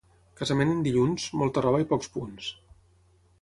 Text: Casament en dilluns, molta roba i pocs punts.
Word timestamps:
Casament 0.39 0.71
en 0.75 0.79
dilluns, 0.87 1.25
molta 1.41 1.63
roba 1.67 1.83
i 1.85 1.87
pocs 1.93 2.11
punts. 2.17 2.49